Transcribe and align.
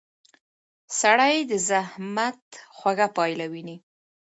سړی 0.99 1.35
د 1.51 1.53
زحمت 1.69 2.41
خوږه 2.77 3.07
پایله 3.17 3.45
ویني 3.53 3.77